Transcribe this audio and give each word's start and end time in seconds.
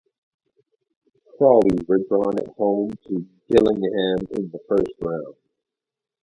Crawley 1.37 1.77
were 1.87 1.99
drawn 2.09 2.33
at 2.39 2.55
home 2.57 2.89
to 2.89 3.23
Gillingham 3.51 4.25
in 4.35 4.49
the 4.49 4.59
first 4.67 4.93
round. 4.99 5.35